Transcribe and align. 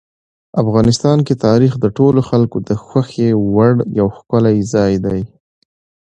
افغانستان 0.63 1.17
کې 1.27 1.33
تاریخ 1.47 1.73
د 1.79 1.85
ټولو 1.97 2.19
خلکو 2.29 2.57
د 2.69 2.71
خوښې 2.85 3.29
وړ 3.53 3.73
یو 3.99 4.07
ښکلی 4.17 4.57
ځای 4.73 4.93
دی. 5.05 5.21